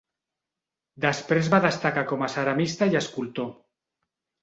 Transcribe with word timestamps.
Després 1.05 1.51
va 1.55 1.61
destacar 1.67 2.07
com 2.15 2.25
a 2.25 2.33
ceramista 2.39 2.91
i 2.97 3.01
escultor. 3.05 3.57